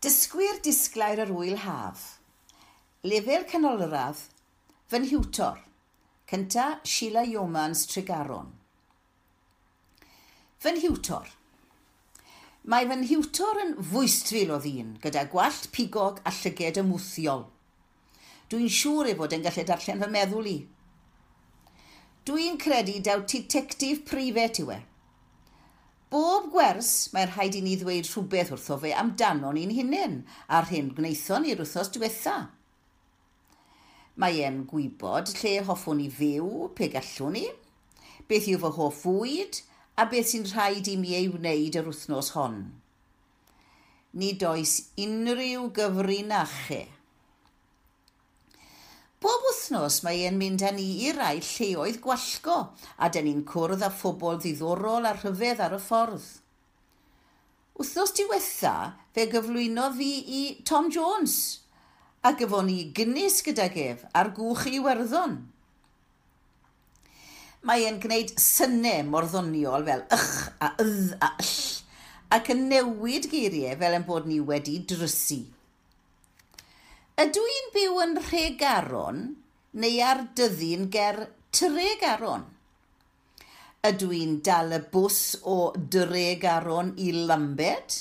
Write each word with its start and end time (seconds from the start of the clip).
Dysgwyr 0.00 0.62
disglair 0.64 1.20
yr 1.20 1.30
wyl 1.36 1.58
haf. 1.60 2.04
Lefel 3.04 3.42
canolradd, 3.50 4.22
fy 4.88 5.02
nhiwtor. 5.02 5.58
Cynta, 6.30 6.80
Sheila 6.88 7.26
Yeomans 7.28 7.82
Tregaron. 7.90 8.48
Fy 10.56 10.72
nhiwtor. 10.78 11.28
Mae 12.64 12.88
fy 12.88 12.96
nhiwtor 13.02 13.60
yn 13.60 13.76
fwystfil 13.92 14.56
o 14.56 14.58
ddyn, 14.64 14.96
gyda 15.04 15.26
gwallt 15.34 15.68
pigog 15.76 16.24
a 16.24 16.32
llyged 16.32 16.80
ymwthiol. 16.80 17.44
Dwi'n 18.48 18.72
siŵr 18.72 19.12
ei 19.12 19.18
fod 19.20 19.36
yn 19.36 19.44
gallu 19.44 19.66
darllen 19.68 20.00
fy 20.00 20.12
meddwl 20.16 20.48
i. 20.48 20.58
Dwi'n 22.24 22.56
credu 22.62 22.96
daw 23.04 23.20
detectif 23.28 24.06
prifet 24.08 24.64
yw 24.64 24.72
e 24.78 24.80
bob 26.10 26.48
gwers 26.50 26.90
mae'n 27.14 27.30
rhaid 27.30 27.56
i 27.58 27.60
ni 27.62 27.76
ddweud 27.78 28.08
rhywbeth 28.08 28.50
wrtho 28.54 28.78
fe 28.82 28.90
amdano 29.02 29.52
ni'n 29.54 29.74
hunain 29.76 30.16
a'r 30.58 30.66
hyn 30.72 30.90
gwnaethon 30.96 31.46
ni'r 31.46 31.62
wythnos 31.62 31.92
diwetha. 31.94 32.36
Mae 34.20 34.42
e'n 34.44 34.64
gwybod 34.70 35.30
lle 35.38 35.54
hoffwn 35.68 36.00
ni 36.02 36.08
fyw, 36.10 36.68
pe 36.74 36.90
gallwn 36.92 37.36
ni, 37.38 37.44
beth 38.28 38.48
yw 38.50 38.58
fy 38.64 38.72
hoff 38.76 39.02
fwyd 39.04 39.62
a 39.96 40.08
beth 40.10 40.32
sy'n 40.32 40.48
rhaid 40.50 40.90
i 40.90 40.96
mi 40.98 41.14
ei 41.18 41.30
wneud 41.30 41.78
yr 41.78 41.88
wythnos 41.92 42.34
hon. 42.34 42.58
Nid 44.18 44.42
oes 44.50 44.74
unrhyw 44.98 45.68
gyfrinachau. 45.78 46.80
E. 46.80 46.98
Bob 49.20 49.46
wythnos 49.70 50.00
mae 50.02 50.24
e'n 50.26 50.38
mynd 50.38 50.62
â 50.66 50.72
ni 50.74 51.06
i 51.06 51.12
rai 51.14 51.38
lleoedd 51.38 52.00
gwallgo 52.02 52.56
a 52.98 53.08
dyn 53.08 53.28
ni'n 53.28 53.42
cwrdd 53.46 53.84
â 53.86 53.90
phobl 53.94 54.38
ddiddorol 54.42 55.06
a 55.06 55.12
rhyfedd 55.14 55.60
ar 55.62 55.76
y 55.76 55.78
ffordd. 55.78 56.24
Wythnos 57.78 58.12
diwetha, 58.18 58.96
fe 59.14 59.28
gyflwyno 59.30 59.86
fi 59.94 60.10
i 60.26 60.42
Tom 60.66 60.90
Jones 60.90 61.60
a 62.26 62.32
gyfon 62.34 62.66
ni 62.66 62.90
gynnus 62.96 63.38
gydag 63.46 63.78
ef 63.78 64.02
ar 64.12 64.32
gwch 64.34 64.66
i 64.72 64.80
werddon. 64.82 65.38
Mae 67.62 67.86
e'n 67.86 68.00
gwneud 68.02 68.34
synnau 68.42 69.04
morddoniol 69.06 69.86
fel 69.86 70.02
ych 70.16 70.32
a 70.58 70.72
ydd 70.82 71.14
a 71.22 71.30
ll 71.38 71.54
ac 72.34 72.50
yn 72.56 72.66
newid 72.72 73.30
geiriau 73.30 73.78
fel 73.78 73.94
ein 73.94 74.06
bod 74.08 74.26
ni 74.26 74.40
wedi 74.42 74.80
drysu. 74.82 75.44
Ydw 77.20 77.46
i'n 77.54 77.70
byw 77.76 78.02
yn 78.02 78.18
rhegaron 78.26 79.22
neu 79.72 80.00
ar 80.02 80.24
dyddi'n 80.34 80.88
ger 80.90 81.20
Tregaron? 81.54 82.46
Ydw 83.86 84.12
i'n 84.18 84.38
dal 84.44 84.74
y 84.76 84.80
bws 84.92 85.20
o 85.46 85.58
Dregaron 85.94 86.94
i 86.98 87.12
Lambed? 87.14 88.00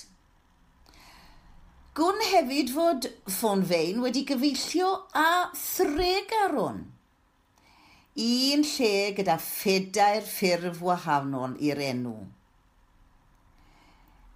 Gwn 1.99 2.23
hefyd 2.31 2.73
fod 2.73 3.05
ffôn 3.27 3.61
fein 3.69 4.01
wedi 4.03 4.25
gyfeillio 4.27 4.89
a 5.19 5.51
Threg 5.57 6.33
Aron. 6.45 6.81
Un 8.19 8.65
lle 8.67 8.93
gyda 9.17 9.37
phedair 9.43 10.25
ffurf 10.27 10.81
wahanol 10.83 11.57
i'r 11.69 11.81
enw. 11.89 12.15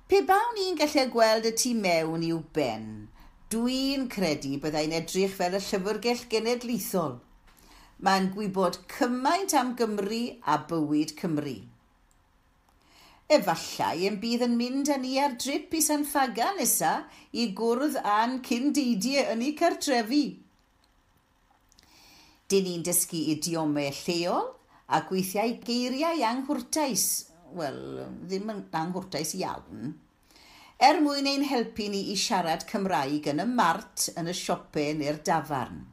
Pe 0.08 0.22
bawn 0.28 0.54
ni'n 0.58 0.78
gallu 0.80 1.08
gweld 1.14 1.48
y 1.50 1.54
tu 1.64 1.74
mewn 1.76 2.26
i'w 2.28 2.42
ben, 2.56 2.86
Dwi'n 3.54 4.08
credu 4.10 4.56
byddai'n 4.64 4.96
edrych 4.98 5.34
fel 5.38 5.54
y 5.54 5.60
Llyfrgell 5.62 6.22
Genedlaethol. 6.32 7.20
Mae'n 8.02 8.32
gwybod 8.34 8.80
cymaint 8.90 9.54
am 9.60 9.76
Gymru 9.78 10.22
a 10.50 10.56
bywyd 10.70 11.12
Cymru. 11.20 11.54
Efallai 13.38 14.08
yn 14.10 14.18
bydd 14.24 14.46
yn 14.48 14.56
mynd 14.58 14.90
â 14.96 14.98
ni 15.04 15.20
ar 15.22 15.36
drip 15.44 15.76
i 15.78 15.84
San 15.86 16.02
Faga 16.10 16.48
nesa 16.58 16.96
i 17.38 17.46
gwrdd 17.60 18.00
â'n 18.02 18.40
cyn 18.48 18.74
deidiau 18.74 19.36
yn 19.36 19.46
ei 19.46 19.54
cartrefi. 19.60 20.24
Dyn 22.50 22.66
ni'n 22.70 22.88
dysgu 22.90 23.22
idiomau 23.36 23.94
lleol 24.00 24.50
a 24.90 25.04
gweithiau 25.12 25.60
geiriau 25.68 26.26
anghwrtais. 26.32 27.06
Wel, 27.54 27.84
ddim 28.26 28.50
yn 28.56 28.66
anghwrtais 28.82 29.36
iawn, 29.38 29.94
er 30.80 31.00
mwyn 31.02 31.28
ein 31.30 31.46
helpu 31.48 31.90
ni 31.92 32.02
i 32.14 32.16
siarad 32.20 32.66
Cymraeg 32.70 33.28
yn 33.32 33.44
y 33.44 33.48
mart, 33.50 34.10
yn 34.18 34.30
y 34.32 34.36
siopau 34.38 34.96
neu'r 35.00 35.20
dafarn. 35.28 35.84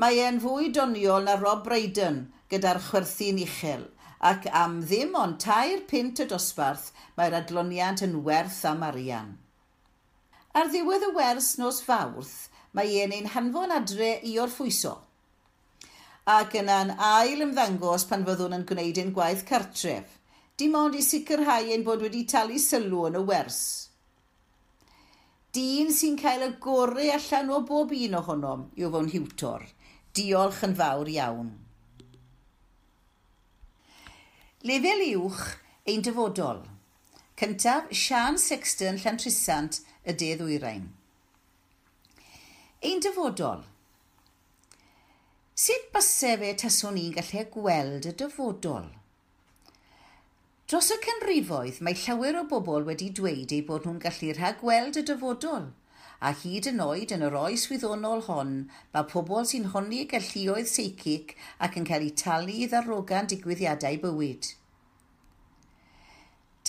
Mae 0.00 0.20
e'n 0.22 0.38
fwy 0.42 0.70
doniol 0.74 1.26
na 1.26 1.34
Rob 1.40 1.64
Brayden 1.66 2.22
gyda'r 2.52 2.80
chwerthu'n 2.86 3.42
uchel 3.46 3.88
ac 4.30 4.46
am 4.62 4.80
ddim 4.84 5.16
ond 5.18 5.40
tair 5.42 5.82
pint 5.90 6.22
y 6.22 6.28
dosbarth 6.30 6.90
mae'r 7.18 7.40
adloniant 7.40 8.04
yn 8.06 8.20
werth 8.26 8.62
am 8.70 8.84
arian. 8.86 9.36
Ar 10.54 10.70
ddiwedd 10.70 11.10
y 11.10 11.12
wers 11.16 11.54
nos 11.58 11.82
fawrth, 11.82 12.50
mae 12.72 13.00
e'n 13.02 13.14
ein 13.16 13.30
hanfon 13.34 13.74
adre 13.74 14.16
i 14.26 14.38
orffwyso 14.42 14.98
ac 16.30 16.54
yna'n 16.60 16.92
ail 17.02 17.42
ymddangos 17.42 18.04
pan 18.06 18.24
fyddwn 18.26 18.54
yn 18.58 18.64
gwneud 18.68 18.98
ein 19.02 19.12
gwaith 19.16 19.40
cartref 19.48 20.19
dim 20.60 20.76
ond 20.76 20.96
i 20.98 21.02
sicrhau 21.04 21.70
ein 21.72 21.84
bod 21.86 22.02
wedi 22.04 22.26
talu 22.28 22.58
sylw 22.60 23.06
yn 23.08 23.16
y 23.20 23.22
wers. 23.30 23.60
Dyn 25.56 25.88
sy'n 25.96 26.18
cael 26.20 26.44
y 26.46 26.50
gorau 26.62 27.08
allan 27.14 27.48
o 27.56 27.62
bob 27.66 27.94
un 27.96 28.18
ohonom 28.18 28.68
yw 28.78 28.90
fo'n 28.92 29.08
hiwtor. 29.14 29.64
Diolch 30.14 30.60
yn 30.66 30.76
fawr 30.78 31.08
iawn. 31.10 31.50
Lefel 34.68 35.02
uwch 35.08 35.42
ein 35.88 36.04
dyfodol. 36.04 36.62
Cyntaf, 37.40 37.88
Sian 37.96 38.36
Sexton 38.36 39.00
Llantrisant 39.00 39.80
y 40.04 40.12
De 40.12 40.34
Ddwyrain. 40.36 40.90
Ein 42.84 43.00
dyfodol. 43.00 43.64
Sut 45.56 45.88
bysau 45.94 46.36
fe 46.44 46.54
taswn 46.62 47.00
i'n 47.00 47.14
gallu 47.16 47.46
gweld 47.56 48.10
y 48.12 48.16
dyfodol? 48.22 48.90
Dros 50.70 50.86
y 50.94 50.96
canrifoedd, 51.02 51.80
mae 51.82 51.96
llawer 51.98 52.36
o 52.38 52.44
bobl 52.46 52.84
wedi 52.86 53.08
dweud 53.18 53.50
eu 53.56 53.62
bod 53.66 53.86
nhw'n 53.88 53.96
gallu 54.04 54.28
rhagweld 54.36 55.00
y 55.00 55.02
dyfodol. 55.08 55.64
A 56.22 56.30
hyd 56.42 56.68
yn 56.70 56.78
oed 56.84 57.10
yn 57.16 57.24
yr 57.26 57.34
oes 57.40 57.64
wyddonol 57.72 58.22
hon, 58.28 58.52
mae 58.94 59.08
pobl 59.10 59.48
sy'n 59.50 59.66
honni 59.72 60.04
galluoedd 60.12 60.70
seicic 60.70 61.34
ac 61.66 61.80
yn 61.80 61.88
cael 61.90 62.06
eu 62.06 62.14
talu 62.22 62.54
i 62.54 62.70
ddarogan 62.70 63.32
digwyddiadau 63.34 63.98
bywyd. 64.04 64.52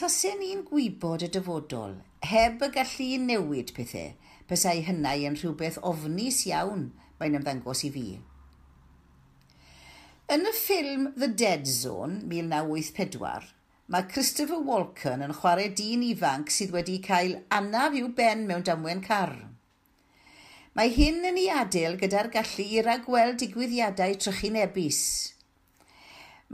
Tasau 0.01 0.33
ni'n 0.41 0.66
gwybod 0.72 1.28
y 1.29 1.31
dyfodol, 1.38 1.95
heb 2.33 2.66
y 2.66 2.73
gallu 2.79 3.12
newid 3.29 3.78
pethau, 3.78 4.18
bysau 4.50 4.81
hynny 4.89 5.29
yn 5.29 5.38
rhywbeth 5.44 5.78
ofnus 5.94 6.41
iawn 6.50 6.89
mae'n 7.22 7.44
ymddangos 7.44 7.85
i 7.85 7.94
fi. 8.01 8.09
Yn 10.33 10.50
y 10.50 10.59
ffilm 10.66 11.12
The 11.13 11.35
Dead 11.45 11.69
Zone, 11.69 12.23
1984, 12.25 13.51
Mae 13.91 14.06
Christopher 14.07 14.62
Walken 14.63 15.19
yn 15.25 15.34
chwarae 15.35 15.68
dyn 15.75 16.03
ifanc 16.07 16.52
sydd 16.56 16.69
wedi 16.72 16.94
cael 17.03 17.34
anaf 17.52 17.96
i'w 18.00 18.06
ben 18.16 18.46
mewn 18.47 18.62
damwen 18.63 19.02
car. 19.03 19.34
Mae 20.79 20.94
hyn 20.96 21.18
yn 21.28 21.40
ei 21.41 21.50
adael 21.52 21.97
gyda'r 22.00 22.30
gallu 22.31 22.63
i 22.72 22.85
ragweld 22.85 23.41
digwyddiadau 23.41 24.16
trychinebus. 24.24 25.01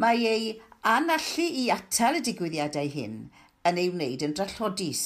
Mae 0.02 0.26
ei 0.32 0.48
anallu 0.96 1.46
i 1.62 1.68
atal 1.76 2.18
y 2.18 2.24
digwyddiadau 2.26 2.90
hyn 2.96 3.20
yn 3.70 3.82
ei 3.84 3.94
wneud 3.94 4.26
yn 4.26 4.34
drallodus. 4.40 5.06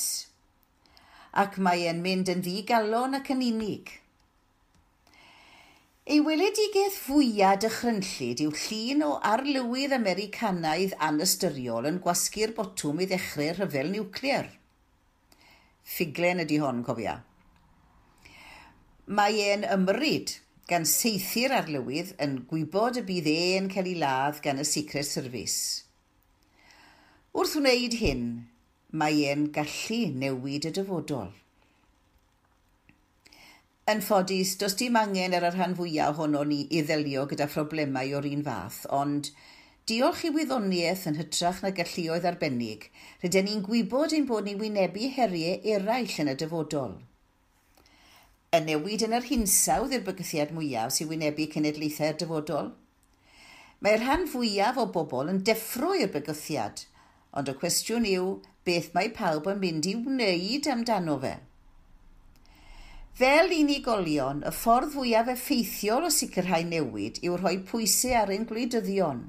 Ac 1.44 1.60
mae 1.68 1.84
e'n 1.92 2.00
mynd 2.06 2.32
yn 2.32 2.46
ddigalon 2.48 3.20
ac 3.20 3.34
yn 3.36 3.44
unig. 3.50 3.92
Ei 6.10 6.18
weledigaeth 6.26 6.96
fwyaf 6.98 7.60
dychrynllyd 7.62 8.40
yw 8.42 8.54
llun 8.58 9.04
o 9.06 9.10
arlywydd 9.32 9.92
Americanaidd 9.94 10.96
anystyriol 11.08 11.86
yn 11.86 12.00
gwasgu'r 12.02 12.56
botwm 12.58 13.04
i 13.04 13.06
ddechrau 13.12 13.52
rhyfel 13.54 13.92
niwclear. 13.94 14.48
Ffiglen 15.86 16.42
ydy 16.42 16.58
hon, 16.64 16.80
cofia. 16.88 17.20
Mae 19.06 19.46
e'n 19.46 19.68
ymryd 19.76 20.34
gan 20.72 20.90
seithi'r 20.90 21.54
arlywydd 21.60 22.16
yn 22.26 22.34
gwybod 22.50 22.98
y 22.98 23.06
bydd 23.12 23.30
e'n 23.36 23.70
cael 23.70 23.92
ei 23.94 24.02
ladd 24.02 24.42
gan 24.42 24.64
y 24.64 24.66
Secret 24.66 25.06
Service. 25.06 25.86
Wrth 27.38 27.60
wneud 27.62 28.00
hyn, 28.02 28.26
mae 28.90 29.22
e'n 29.30 29.52
gallu 29.54 30.02
newid 30.26 30.66
y 30.66 30.74
dyfodol 30.82 31.30
yn 33.92 34.02
ffodus, 34.04 34.54
does 34.60 34.76
dim 34.80 34.96
angen 35.00 35.34
ar 35.36 35.46
y 35.48 35.50
rhan 35.54 35.74
fwyaf 35.78 36.20
ohono 36.20 36.42
ni 36.48 36.60
i 36.78 36.82
ddelio 36.88 37.26
gyda 37.30 37.48
phroblemau 37.52 38.14
o'r 38.18 38.28
un 38.30 38.44
fath, 38.46 38.78
ond 38.98 39.30
diolch 39.92 40.22
i 40.28 40.32
wyddoniaeth 40.36 41.04
yn 41.12 41.18
hytrach 41.20 41.60
na 41.64 41.72
galluoedd 41.80 42.28
arbennig, 42.30 42.86
rydyn 43.24 43.48
ni'n 43.50 43.64
gwybod 43.66 44.16
ein 44.18 44.28
bod 44.30 44.48
ni'n 44.48 44.62
wynebu 44.62 45.10
heriau 45.18 45.74
eraill 45.76 46.16
yn 46.24 46.32
y 46.32 46.38
dyfodol. 46.44 46.96
Y 48.56 48.64
newid 48.68 49.06
yn 49.08 49.18
yr 49.20 49.28
hinsawdd 49.28 49.98
i'r 49.98 50.08
bygythiad 50.08 50.56
mwyaf 50.56 50.96
sy'n 50.96 51.12
wynebu 51.12 51.52
cenedlaethau'r 51.54 52.18
dyfodol. 52.24 52.74
Mae'r 53.84 54.04
rhan 54.06 54.28
fwyaf 54.32 54.80
o 54.80 54.90
bobl 54.96 55.32
yn 55.36 55.44
deffro 55.52 55.94
i'r 56.00 56.12
bygythiad, 56.16 56.86
ond 57.36 57.52
y 57.52 57.60
cwestiwn 57.62 58.08
yw 58.16 58.34
beth 58.68 58.92
mae 58.96 59.12
pawb 59.16 59.48
yn 59.52 59.64
mynd 59.64 59.88
i 59.92 59.96
wneud 60.00 60.68
amdano 60.76 61.22
fe. 61.24 61.40
Fel 63.20 63.52
unigolion, 63.52 64.40
y 64.48 64.52
ffordd 64.56 64.94
fwyaf 64.94 65.28
effeithiol 65.34 66.06
o 66.08 66.12
sicrhau 66.16 66.64
newid 66.64 67.18
yw 67.28 67.36
rhoi 67.42 67.58
pwysau 67.68 68.16
ar 68.22 68.32
ein 68.32 68.46
gwleidyddion. 68.48 69.26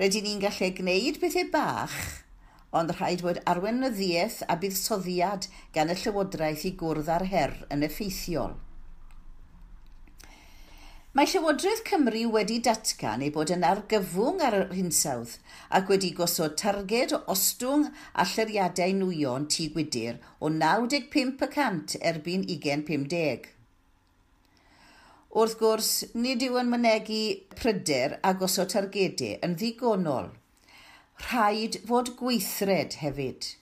Rydyn 0.00 0.24
ni'n 0.24 0.40
gallu 0.40 0.70
gwneud 0.78 1.20
bethau 1.20 1.50
bach, 1.52 1.98
ond 2.72 2.94
rhaid 2.96 3.20
bod 3.26 3.42
arweinyddiaeth 3.52 4.40
a 4.48 4.56
buddsoddiad 4.62 5.50
gan 5.76 5.92
y 5.92 5.98
Llywodraeth 6.00 6.64
i 6.64 6.72
gwrdd 6.80 7.12
ar 7.12 7.26
her 7.34 7.52
yn 7.68 7.84
effeithiol. 7.84 8.56
Mae 11.18 11.28
Llywodraeth 11.28 11.82
Cymru 11.84 12.20
wedi 12.32 12.54
datgan 12.66 13.22
ei 13.24 13.32
bod 13.32 13.50
yn 13.52 13.64
argyfwng 13.70 14.38
ar 14.46 14.54
yr 14.58 14.70
hinsawdd 14.72 15.34
ac 15.78 15.90
wedi 15.92 16.08
gosod 16.20 16.54
targed 16.62 17.12
o 17.12 17.18
ostwng 17.34 17.82
a 18.22 18.24
lleriadau 18.30 18.94
nwyon 19.00 19.44
tŷ 19.54 19.66
gwydir 19.74 20.16
o 20.40 20.48
95% 20.54 21.98
erbyn 22.12 22.46
2050. 22.54 23.50
Wrth 25.36 25.58
gwrs, 25.60 25.92
nid 26.16 26.48
yw 26.48 26.56
yn 26.62 26.72
mynegu 26.72 27.22
pryder 27.60 28.16
a 28.24 28.32
gosod 28.44 28.72
targedau 28.72 29.36
yn 29.44 29.60
ddigonol. 29.60 30.32
Rhaid 31.26 31.82
fod 31.92 32.14
gweithred 32.22 33.02
hefyd. 33.04 33.52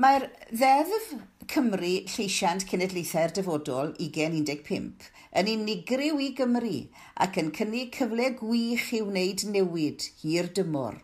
Mae'r 0.00 0.22
Ddeddf 0.48 1.08
Cymru 1.52 1.88
Lleisiant 2.08 2.62
Cenedlaethau'r 2.68 3.32
Dyfodol 3.36 3.90
2015 4.04 5.08
yn 5.40 5.48
unigryw 5.54 6.20
i 6.24 6.28
Gymru 6.38 6.78
ac 7.24 7.34
yn 7.42 7.50
cynnig 7.58 7.90
cyfle 7.98 8.30
gwych 8.38 8.86
i 8.96 9.00
wneud 9.04 9.42
newid 9.52 10.06
hir 10.22 10.46
dymor, 10.58 10.94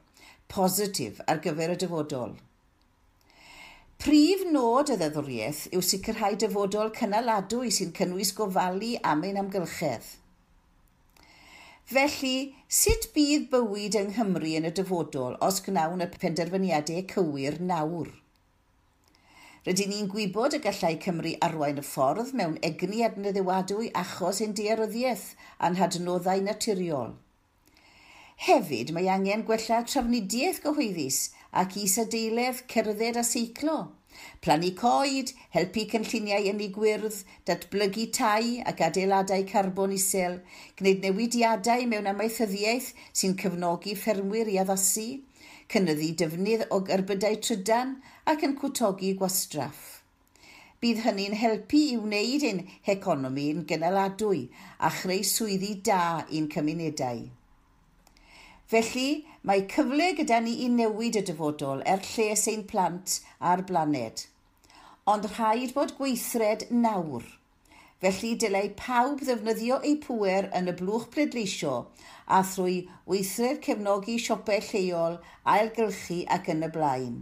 positif 0.55 1.21
ar 1.27 1.43
gyfer 1.45 1.75
y 1.75 1.77
dyfodol. 1.83 2.33
Prif 4.01 4.47
nod 4.55 4.89
y 4.95 4.97
ddeddwriaeth 5.03 5.61
yw 5.77 5.85
sicrhau 5.91 6.39
dyfodol 6.45 6.89
cynaladwy 7.01 7.69
sy'n 7.79 7.93
cynnwys 7.99 8.31
gofalu 8.39 8.95
am 9.11 9.27
ein 9.29 9.37
amgylchedd. 9.43 10.15
Felly, 11.93 12.39
sut 12.79 13.11
bydd 13.13 13.51
bywyd 13.53 14.01
yng 14.01 14.15
Nghymru 14.15 14.55
yn 14.63 14.71
y 14.71 14.73
dyfodol 14.81 15.37
os 15.51 15.61
gnawn 15.69 16.07
y 16.07 16.09
penderfyniadau 16.17 17.05
cywir 17.13 17.61
nawr? 17.73 18.09
Rydyn 19.69 19.91
ni'n 19.93 20.07
gwybod 20.09 20.55
y 20.57 20.59
gallai 20.65 20.95
Cymru 21.05 21.31
arwain 21.45 21.81
y 21.81 21.83
ffordd 21.85 22.31
mewn 22.41 22.55
egni 22.65 23.03
adneddiwadwy 23.05 23.91
achos 24.03 24.39
ein 24.45 24.55
diaryddiaeth 24.57 25.25
a'n 25.67 25.77
hadnoddau 25.77 26.41
naturiol. 26.47 27.11
Hefyd 28.47 28.95
mae 28.97 29.11
angen 29.13 29.45
gwella 29.51 29.83
trafnidiaeth 29.91 30.63
gyhoeddus 30.65 31.19
ac 31.65 31.77
isadeiledd 31.83 32.63
cerdded 32.73 33.21
a 33.21 33.27
seiclo 33.33 33.77
Plannu 34.45 34.71
coed, 34.79 35.33
helpu 35.55 35.85
cynlluniau 35.93 36.49
yn 36.53 36.63
ei 36.65 36.71
gwyrdd, 36.75 37.21
datblygu 37.49 38.07
tai 38.19 38.59
ac 38.73 38.83
adeiladau 38.89 39.45
carbon 39.53 39.95
isel, 39.97 40.41
gwneud 40.81 41.05
newidiadau 41.05 41.87
mewn 41.91 42.11
amaethyddiaeth 42.13 42.93
sy'n 43.13 43.37
cyfnogi 43.43 43.95
ffermwyr 44.03 44.51
i 44.53 44.59
addasu, 44.63 45.09
cynnyddu 45.73 46.11
defnydd 46.23 46.67
o 46.75 46.81
gerbydau 46.91 47.41
trydan 47.45 47.97
ac 48.33 48.45
yn 48.49 48.59
cwtogi 48.61 49.15
gwastraff. 49.21 49.81
Bydd 50.83 51.03
hynny'n 51.03 51.35
helpu 51.35 51.81
i 51.93 51.97
wneud 51.99 52.45
ein 52.47 52.61
heconomi'n 52.87 53.65
gynaladwy 53.71 54.45
a 54.79 54.93
chreu 55.01 55.25
swyddi 55.27 55.73
da 55.89 56.03
i'n 56.31 56.47
cymunedau. 56.55 57.25
Felly, 58.69 59.09
Mae 59.49 59.63
cyfle 59.73 60.07
gyda 60.17 60.43
ni 60.45 60.51
i 60.61 60.67
newid 60.69 61.17
y 61.17 61.21
dyfodol 61.29 61.79
er 61.91 62.03
lles 62.05 62.43
ein 62.53 62.65
plant 62.73 63.15
a'r 63.51 63.63
blaned. 63.71 64.27
Ond 65.13 65.29
rhaid 65.31 65.73
bod 65.77 65.95
gweithred 66.01 66.67
nawr. 66.83 67.25
Felly 68.03 68.35
dylai 68.43 68.67
pawb 68.83 69.23
ddefnyddio 69.23 69.79
eu 69.91 69.95
pŵer 70.03 70.51
yn 70.59 70.69
y 70.75 70.77
blwch 70.83 71.09
pleidleisio 71.15 71.79
a 72.37 72.43
thrwy 72.51 72.77
weithred 73.15 73.65
cefnogi 73.65 74.19
siopau 74.27 74.61
lleol, 74.69 75.17
ailgylchu 75.55 76.21
ac 76.37 76.53
yn 76.53 76.69
y 76.69 76.71
blaen. 76.77 77.19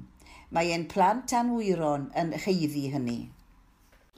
Mae 0.51 0.75
ein 0.75 0.91
plant 0.97 1.39
a'n 1.39 1.55
wyron 1.55 2.11
yn 2.25 2.35
heiddi 2.49 2.89
hynny. 2.97 3.19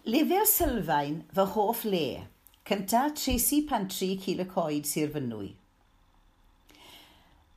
Lifel 0.08 0.48
sylfaen 0.56 1.24
fy 1.36 1.50
hoff 1.52 1.84
le. 1.84 2.06
Cynta, 2.64 3.08
Tracy 3.12 3.64
pantri 3.68 4.14
cil 4.24 4.40
y 4.40 4.52
coed 4.56 4.88
Sir 4.88 5.12
Fynwy. 5.12 5.57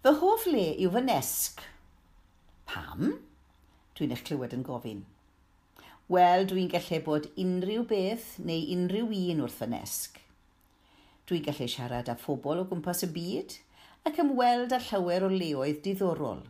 Fy 0.01 0.15
hoff 0.18 0.48
le 0.50 0.63
yw 0.81 0.89
fy 0.95 1.01
nesg. 1.06 1.59
Pam? 2.65 3.12
Dwi'n 3.94 4.13
eich 4.15 4.24
clywed 4.25 4.56
yn 4.56 4.63
gofyn. 4.65 5.03
Wel, 6.09 6.48
dwi'n 6.50 6.71
gallu 6.74 6.98
bod 7.06 7.27
unrhyw 7.44 7.83
beth 7.92 8.31
neu 8.48 8.63
unrhyw 8.74 9.12
un 9.33 9.44
wrth 9.45 9.59
fy 9.59 9.68
nesg. 9.69 10.18
Dwi'n 11.30 11.45
gallu 11.45 11.68
siarad 11.69 12.09
â 12.09 12.15
phobl 12.24 12.63
o 12.63 12.65
gwmpas 12.71 13.03
y 13.06 13.12
byd 13.13 13.53
ac 14.09 14.18
ymweld 14.25 14.74
â 14.74 14.80
llawer 14.88 15.27
o 15.27 15.30
leoedd 15.36 15.83
diddorol. 15.86 16.42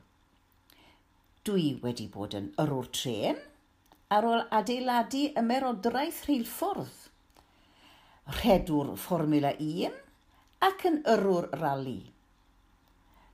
Dwi 1.44 1.68
wedi 1.84 2.08
bod 2.16 2.40
yn 2.40 2.48
yrwr 2.64 2.88
tren 2.96 3.44
ar 4.16 4.30
ôl 4.32 4.48
adeiladu 4.62 5.26
ymerodraeth 5.44 6.24
rheilffordd, 6.30 7.04
rhedwr 8.40 8.96
Formula 9.10 9.52
1 9.60 10.02
ac 10.72 10.88
yn 10.88 11.04
yrwr 11.18 11.52
rali. 11.60 12.00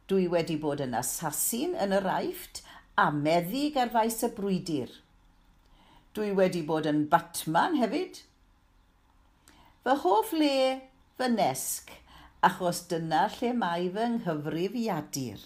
Dwi 0.07 0.29
wedi 0.31 0.55
bod 0.63 0.79
yn 0.83 0.95
asasin 0.95 1.73
yn 1.83 1.95
yr 1.97 2.05
Aifft 2.07 2.61
a 3.03 3.09
meddig 3.11 3.75
ar 3.81 3.91
faes 3.91 4.21
y 4.23 4.29
brwydir. 4.37 4.93
Dwi 6.15 6.31
wedi 6.37 6.61
bod 6.69 6.87
yn 6.87 7.01
Batman 7.11 7.75
hefyd. 7.81 8.21
Fy 9.83 9.95
hoff 10.05 10.31
le 10.31 10.53
fy 11.19 11.27
nesg, 11.33 11.91
achos 12.47 12.85
dyna 12.91 13.25
lle 13.35 13.51
mae 13.59 13.91
fy 13.97 14.07
nghyfrifiadur. 14.15 15.43